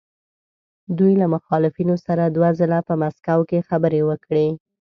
[0.97, 4.47] دوی له مخالفینو سره دوه ځله په مسکو کې خبرې وکړې.